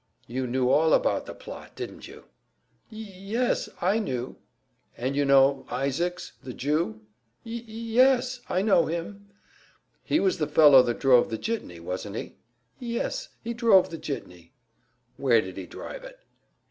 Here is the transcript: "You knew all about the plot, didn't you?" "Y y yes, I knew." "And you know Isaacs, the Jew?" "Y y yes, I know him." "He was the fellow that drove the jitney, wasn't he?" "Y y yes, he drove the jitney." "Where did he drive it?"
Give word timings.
"You 0.25 0.47
knew 0.47 0.67
all 0.67 0.93
about 0.95 1.27
the 1.27 1.35
plot, 1.35 1.75
didn't 1.75 2.07
you?" 2.07 2.21
"Y 2.91 2.97
y 3.07 3.13
yes, 3.17 3.69
I 3.81 3.99
knew." 3.99 4.35
"And 4.97 5.15
you 5.15 5.25
know 5.25 5.67
Isaacs, 5.69 6.31
the 6.41 6.55
Jew?" 6.55 7.01
"Y 7.45 7.63
y 7.67 7.67
yes, 7.67 8.39
I 8.49 8.63
know 8.63 8.87
him." 8.87 9.29
"He 10.03 10.19
was 10.19 10.39
the 10.39 10.47
fellow 10.47 10.81
that 10.81 10.99
drove 10.99 11.29
the 11.29 11.37
jitney, 11.37 11.79
wasn't 11.79 12.15
he?" 12.15 12.23
"Y 12.23 12.29
y 12.31 12.37
yes, 12.79 13.29
he 13.43 13.53
drove 13.53 13.91
the 13.91 13.99
jitney." 13.99 14.53
"Where 15.17 15.39
did 15.39 15.55
he 15.57 15.67
drive 15.67 16.03
it?" 16.03 16.17